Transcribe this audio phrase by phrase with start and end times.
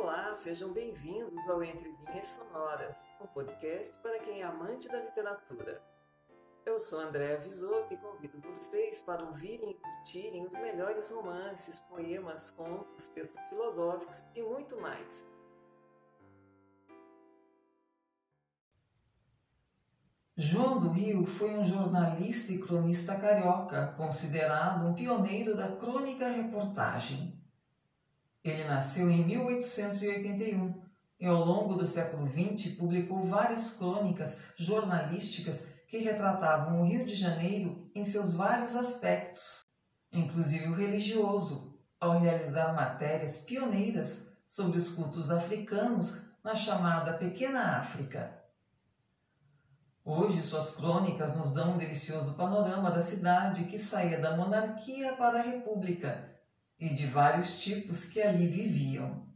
[0.00, 5.82] Olá, sejam bem-vindos ao Entre Linhas Sonoras, um podcast para quem é amante da literatura.
[6.64, 12.48] Eu sou Andréa Visoto e convido vocês para ouvirem e curtirem os melhores romances, poemas,
[12.48, 15.44] contos, textos filosóficos e muito mais.
[20.36, 27.37] João do Rio foi um jornalista e cronista carioca, considerado um pioneiro da crônica-reportagem.
[28.48, 30.82] Ele nasceu em 1881
[31.20, 37.14] e, ao longo do século XX, publicou várias crônicas jornalísticas que retratavam o Rio de
[37.14, 39.60] Janeiro em seus vários aspectos,
[40.12, 48.42] inclusive o religioso, ao realizar matérias pioneiras sobre os cultos africanos na chamada Pequena África.
[50.04, 55.40] Hoje, suas crônicas nos dão um delicioso panorama da cidade que saía da monarquia para
[55.40, 56.37] a república
[56.78, 59.26] e de vários tipos que ali viviam.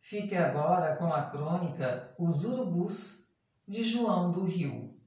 [0.00, 3.26] Fique agora com a crônica Os Urubus,
[3.66, 4.98] de João do Rio.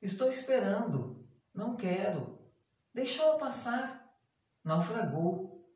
[0.00, 2.38] Estou esperando, não quero.
[2.94, 4.16] Deixou-o passar,
[4.62, 5.66] naufragou.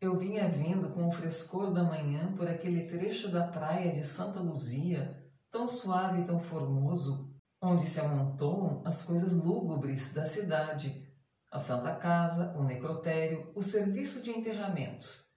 [0.00, 4.40] Eu vinha vindo com o frescor da manhã por aquele trecho da praia de Santa
[4.40, 7.29] Luzia, tão suave e tão formoso,
[7.60, 11.06] onde se amontoam as coisas lúgubres da cidade,
[11.50, 15.28] a Santa Casa, o necrotério, o serviço de enterramentos.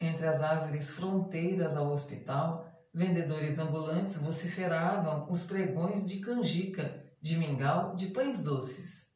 [0.00, 7.96] Entre as árvores fronteiras ao hospital, vendedores ambulantes vociferavam os pregões de canjica, de mingau,
[7.96, 9.06] de pães doces.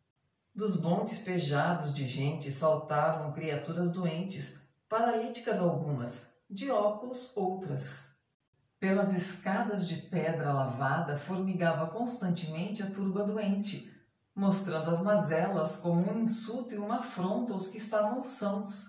[0.55, 8.09] Dos bondes pejados de gente saltavam criaturas doentes, paralíticas algumas, de óculos outras.
[8.81, 13.92] Pelas escadas de pedra lavada formigava constantemente a turba doente,
[14.34, 18.87] mostrando as mazelas como um insulto e uma afronta aos que estavam sãos.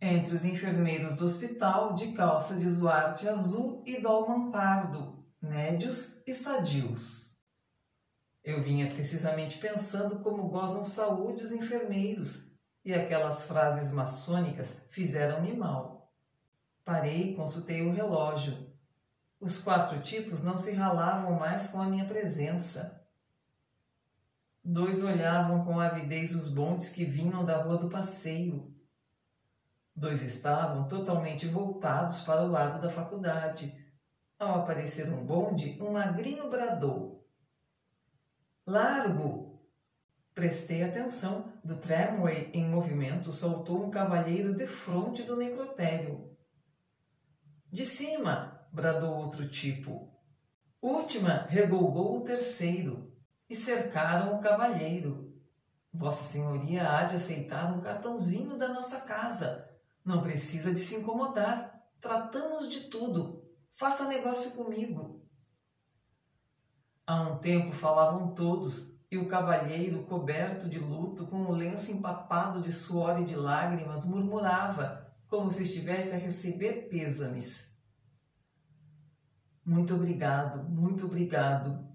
[0.00, 6.32] Entre os enfermeiros do hospital, de calça de zoarte azul e dolman pardo, nédios e
[6.32, 7.36] sadios.
[8.44, 12.46] Eu vinha precisamente pensando como gozam saúde os enfermeiros,
[12.84, 16.14] e aquelas frases maçônicas fizeram-me mal.
[16.84, 18.67] Parei e consultei o relógio.
[19.40, 23.06] Os quatro tipos não se ralavam mais com a minha presença.
[24.64, 28.74] Dois olhavam com avidez os bondes que vinham da rua do passeio.
[29.94, 33.72] Dois estavam totalmente voltados para o lado da faculdade.
[34.38, 37.26] Ao aparecer um bonde, um magrinho bradou:
[38.66, 39.60] Largo!
[40.34, 41.52] Prestei atenção.
[41.64, 46.36] Do tramway em movimento soltou um cavalheiro defronte do necrotério.
[47.70, 48.57] De cima!
[48.78, 50.08] Bradou outro tipo.
[50.80, 53.12] Última, regolgou o terceiro,
[53.50, 55.34] e cercaram o cavalheiro.
[55.92, 59.68] Vossa Senhoria há de aceitar um cartãozinho da nossa casa.
[60.04, 61.74] Não precisa de se incomodar.
[62.00, 63.42] Tratamos de tudo.
[63.72, 65.26] Faça negócio comigo.
[67.04, 72.62] Há um tempo falavam todos, e o cavalheiro, coberto de luto, com o lenço empapado
[72.62, 77.77] de suor e de lágrimas, murmurava, como se estivesse a receber pêsames.
[79.68, 81.86] Muito obrigado, muito obrigado.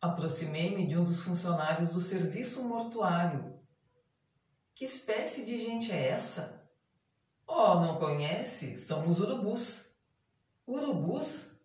[0.00, 3.60] Aproximei-me de um dos funcionários do serviço mortuário.
[4.74, 6.68] Que espécie de gente é essa?
[7.46, 8.76] Oh, não conhece?
[8.76, 9.96] São os urubus.
[10.66, 11.60] Urubus?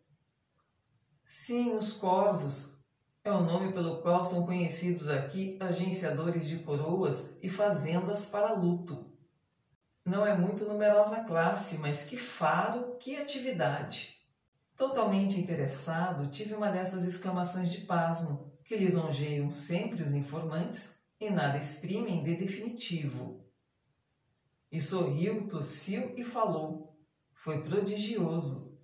[1.26, 2.80] Sim, os corvos.
[3.24, 9.12] É o nome pelo qual são conhecidos aqui agenciadores de coroas e fazendas para luto.
[10.06, 14.19] Não é muito numerosa a classe, mas que faro, que atividade!
[14.80, 21.58] Totalmente interessado, tive uma dessas exclamações de pasmo, que lisonjeiam sempre os informantes e nada
[21.58, 23.46] exprimem de definitivo.
[24.72, 26.98] E sorriu, tossiu e falou.
[27.34, 28.80] Foi prodigioso.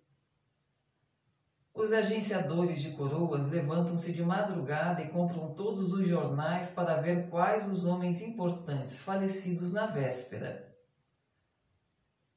[1.74, 7.70] Os agenciadores de coroas levantam-se de madrugada e compram todos os jornais para ver quais
[7.70, 10.75] os homens importantes falecidos na véspera.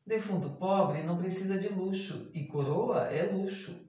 [0.09, 3.87] Defunto pobre não precisa de luxo e coroa é luxo.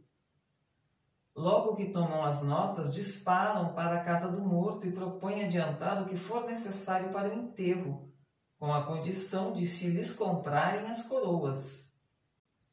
[1.33, 6.07] Logo que tomam as notas, disparam para a casa do morto e propõem adiantar o
[6.07, 8.11] que for necessário para o enterro,
[8.59, 11.89] com a condição de se lhes comprarem as coroas.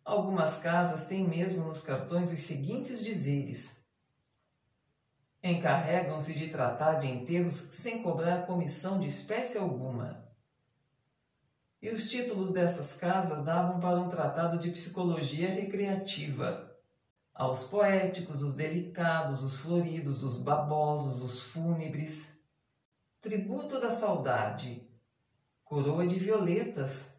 [0.04, 3.86] Algumas casas têm mesmo nos cartões os seguintes dizeres:
[5.40, 10.25] Encarregam-se de tratar de enterros sem cobrar comissão de espécie alguma.
[11.80, 16.74] E os títulos dessas casas davam para um tratado de psicologia recreativa.
[17.34, 22.38] Aos poéticos, os delicados, os floridos, os babosos, os fúnebres.
[23.20, 24.88] Tributo da saudade.
[25.64, 27.14] coroa de violetas,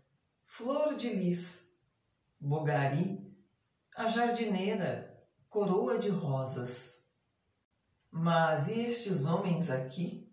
[0.46, 1.70] flor de lis,
[2.40, 3.28] bogari,
[3.96, 7.04] a jardineira, coroa de rosas.
[8.10, 10.27] Mas e estes homens aqui?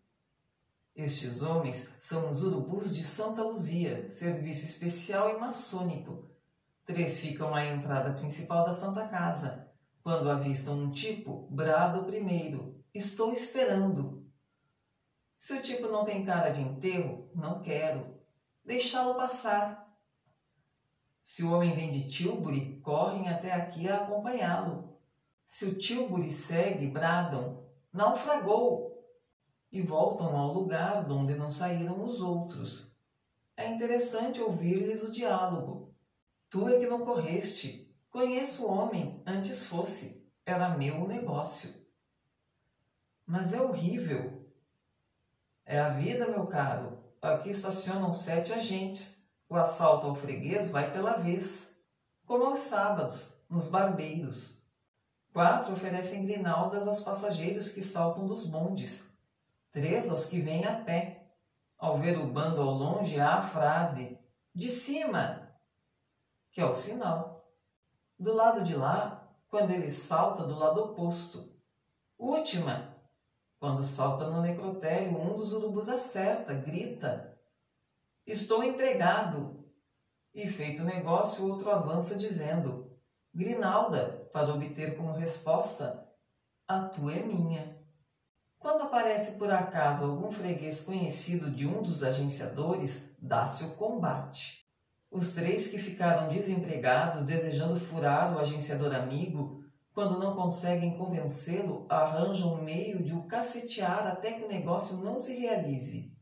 [0.94, 6.30] Estes homens são os urubus de Santa Luzia, serviço especial e maçônico.
[6.86, 9.68] Três ficam à entrada principal da Santa Casa.
[10.04, 14.24] Quando avistam um tipo, brado primeiro: Estou esperando.
[15.36, 18.20] Se o tipo não tem cara de enterro, não quero.
[18.64, 19.92] Deixá-lo passar.
[21.24, 24.96] Se o homem vem de Tilbury, correm até aqui a acompanhá-lo.
[25.44, 28.93] Se o Tilbury segue, bradam: Naufragou!
[29.74, 32.96] E voltam ao lugar donde não saíram os outros.
[33.56, 35.92] É interessante ouvir-lhes o diálogo.
[36.48, 37.92] Tu é que não correste.
[38.08, 40.30] Conheço o homem, antes fosse.
[40.46, 41.74] Era meu negócio.
[43.26, 44.48] Mas é horrível.
[45.66, 46.96] É a vida, meu caro.
[47.20, 49.26] Aqui estacionam sete agentes.
[49.48, 51.76] O assalto ao freguês vai pela vez.
[52.24, 54.62] Como aos sábados, nos barbeiros.
[55.32, 59.12] Quatro oferecem grinaldas aos passageiros que saltam dos bondes
[59.74, 61.26] três aos que vêm a pé.
[61.76, 64.16] Ao ver o bando ao longe, há a frase
[64.54, 65.52] de cima,
[66.52, 67.44] que é o sinal.
[68.16, 71.52] Do lado de lá, quando ele salta do lado oposto.
[72.16, 72.96] Última,
[73.58, 77.36] quando salta no necrotério, um dos urubus acerta, grita:
[78.24, 79.64] Estou empregado.
[80.32, 82.96] E feito o negócio, o outro avança dizendo:
[83.34, 86.08] Grinalda, para obter como resposta:
[86.68, 87.73] A tua é minha.
[88.64, 94.64] Quando aparece por acaso algum freguês conhecido de um dos agenciadores, dá-se o combate.
[95.10, 99.62] Os três que ficaram desempregados desejando furar o agenciador amigo,
[99.92, 105.18] quando não conseguem convencê-lo, arranjam um meio de o cacetear até que o negócio não
[105.18, 106.16] se realize.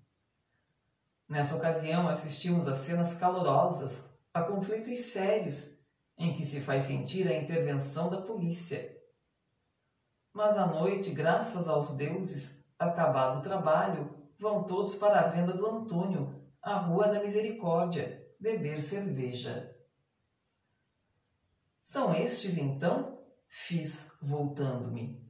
[1.28, 5.78] Nessa ocasião, assistimos a cenas calorosas, a conflitos sérios,
[6.18, 9.00] em que se faz sentir a intervenção da polícia
[10.32, 15.66] mas à noite, graças aos deuses, acabado o trabalho, vão todos para a venda do
[15.66, 19.76] Antônio, à Rua da Misericórdia, beber cerveja.
[21.82, 23.18] São estes, então?
[23.46, 25.22] Fiz, voltando-me.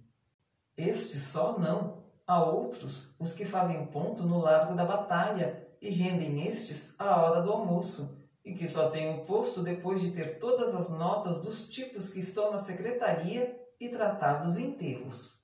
[0.77, 2.03] Estes só não.
[2.25, 7.43] Há outros, os que fazem ponto no largo da batalha e rendem estes à hora
[7.43, 11.69] do almoço, e que só têm o posto depois de ter todas as notas dos
[11.69, 15.43] tipos que estão na secretaria e tratar dos enterros.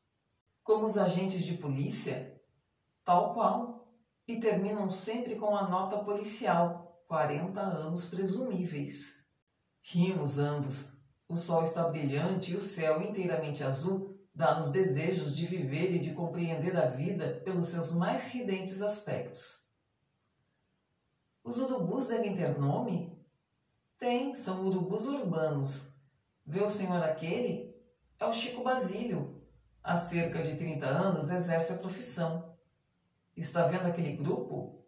[0.63, 2.41] Como os agentes de polícia,
[3.05, 3.93] tal qual,
[4.29, 9.27] e terminam sempre com a nota policial, 40 anos presumíveis.
[9.83, 10.97] Rimos ambos.
[11.29, 16.15] O sol está brilhante e o céu inteiramente azul dá-nos desejos de viver e de
[16.15, 19.69] compreender a vida pelos seus mais ridentes aspectos.
[21.43, 23.19] Os urubus devem ter nome?
[23.99, 25.83] Tem, são urubus urbanos.
[26.47, 27.68] Vê o senhor aquele
[28.19, 29.41] é o Chico Basílio.
[29.83, 32.57] Há cerca de 30 anos exerce a profissão.
[33.37, 34.85] Está vendo aquele grupo?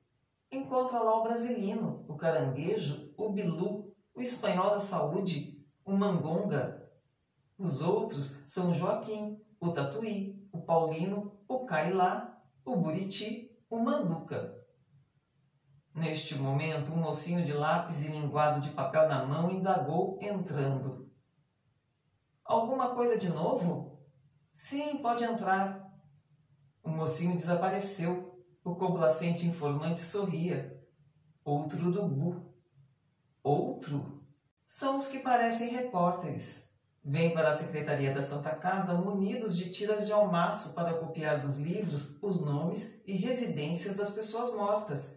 [0.51, 6.91] Encontra lá o brasilino, o caranguejo, o bilu, o espanhol da saúde, o mangonga.
[7.57, 14.57] Os outros são o Joaquim, o tatuí, o paulino, o cailá, o buriti, o manduca.
[15.95, 21.10] Neste momento, um mocinho de lápis e linguado de papel na mão indagou entrando.
[22.51, 23.97] Alguma coisa de novo?
[24.53, 25.89] Sim, pode entrar.
[26.83, 28.45] O mocinho desapareceu.
[28.65, 30.85] O complacente informante sorria.
[31.45, 32.53] Outro urubu.
[33.41, 34.25] Outro?
[34.67, 36.69] São os que parecem repórteres.
[37.05, 41.57] Vêm para a Secretaria da Santa Casa munidos de tiras de almaço para copiar dos
[41.57, 45.17] livros os nomes e residências das pessoas mortas.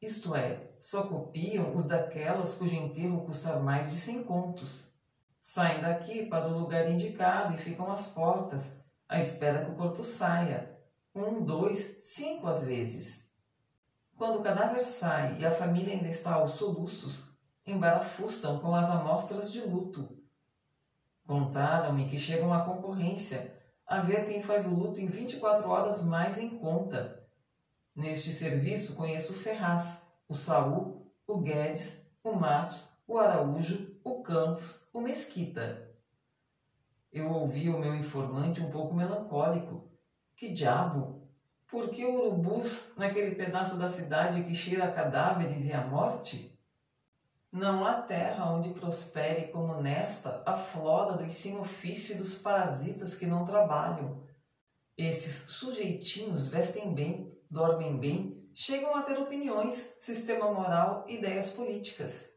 [0.00, 4.91] Isto é, só copiam os daquelas cujo enterro custar mais de cem contos.
[5.44, 10.04] Saem daqui para o lugar indicado e ficam às portas, à espera que o corpo
[10.04, 10.78] saia.
[11.12, 13.28] Um, dois, cinco às vezes.
[14.16, 17.26] Quando o cadáver sai e a família ainda está aos soluços,
[17.66, 20.16] embarafustam com as amostras de luto.
[21.26, 23.52] Contaram-me que chegam à concorrência,
[23.84, 27.20] a ver quem faz o luto em 24 horas mais em conta.
[27.96, 34.88] Neste serviço conheço o Ferraz, o Saul, o Guedes, o Matos, o Araújo o Campos,
[34.92, 35.90] o Mesquita.
[37.12, 39.90] Eu ouvi o meu informante um pouco melancólico.
[40.34, 41.28] Que diabo!
[41.68, 46.58] Por que urubus naquele pedaço da cidade que cheira a cadáveres e a morte?
[47.50, 53.14] Não há terra onde prospere como nesta a flora do sem ofício e dos parasitas
[53.14, 54.22] que não trabalham.
[54.96, 62.31] Esses sujeitinhos vestem bem, dormem bem, chegam a ter opiniões, sistema moral, ideias políticas.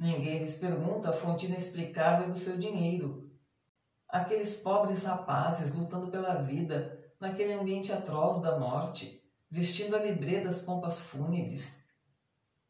[0.00, 3.30] Ninguém lhes pergunta a fonte inexplicável do seu dinheiro.
[4.08, 10.62] Aqueles pobres rapazes lutando pela vida naquele ambiente atroz da morte, vestindo a libré das
[10.62, 11.84] pompas fúnebres,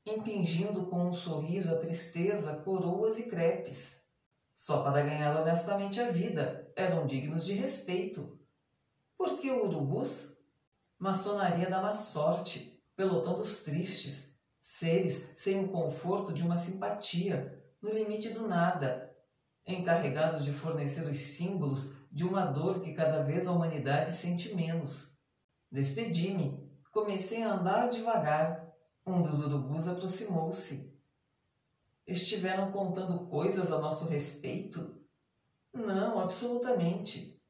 [0.04, 4.08] impingindo com um sorriso a tristeza, coroas e crepes.
[4.56, 8.40] Só para ganhar honestamente a vida, eram dignos de respeito.
[9.16, 10.36] Por que urubus?
[10.98, 14.29] Maçonaria da má sorte, pelotão dos tristes,
[14.70, 19.12] seres sem o conforto de uma simpatia, no limite do nada,
[19.66, 25.18] encarregados de fornecer os símbolos de uma dor que cada vez a humanidade sente menos.
[25.72, 28.72] Despedi-me, comecei a andar devagar,
[29.04, 30.96] um dos urubus aproximou-se.
[32.06, 35.04] Estiveram contando coisas a nosso respeito?
[35.74, 37.42] Não, absolutamente.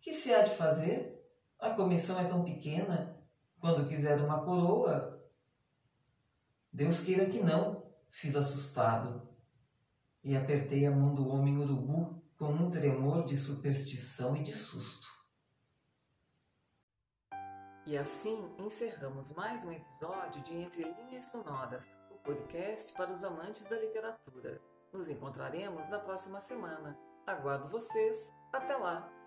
[0.00, 1.22] Que se há de fazer?
[1.58, 3.22] A comissão é tão pequena.
[3.60, 5.17] Quando quiser uma coroa.
[6.72, 9.28] Deus queira que não, fiz assustado.
[10.22, 15.08] E apertei a mão do homem urubu com um tremor de superstição e de susto.
[17.86, 23.66] E assim encerramos mais um episódio de Entre Linhas Sonoras, o podcast para os amantes
[23.66, 24.60] da literatura.
[24.92, 26.98] Nos encontraremos na próxima semana.
[27.26, 28.30] Aguardo vocês.
[28.52, 29.17] Até lá!